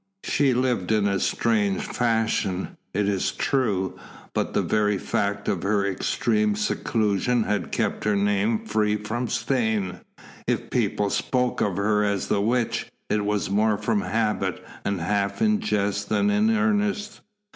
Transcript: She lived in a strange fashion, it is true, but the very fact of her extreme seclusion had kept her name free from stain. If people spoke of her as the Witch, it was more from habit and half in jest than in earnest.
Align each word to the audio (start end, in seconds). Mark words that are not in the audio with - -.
She 0.23 0.55
lived 0.55 0.91
in 0.91 1.07
a 1.07 1.19
strange 1.19 1.83
fashion, 1.83 2.75
it 2.91 3.07
is 3.07 3.31
true, 3.31 3.99
but 4.33 4.55
the 4.55 4.63
very 4.63 4.97
fact 4.97 5.47
of 5.47 5.61
her 5.61 5.85
extreme 5.85 6.55
seclusion 6.55 7.43
had 7.43 7.71
kept 7.71 8.03
her 8.05 8.15
name 8.15 8.65
free 8.65 8.95
from 8.95 9.27
stain. 9.27 9.99
If 10.47 10.71
people 10.71 11.11
spoke 11.11 11.61
of 11.61 11.77
her 11.77 12.03
as 12.03 12.29
the 12.29 12.41
Witch, 12.41 12.87
it 13.11 13.23
was 13.25 13.51
more 13.51 13.77
from 13.77 14.01
habit 14.01 14.65
and 14.83 14.99
half 14.99 15.39
in 15.39 15.59
jest 15.59 16.09
than 16.09 16.31
in 16.31 16.49
earnest. 16.49 17.21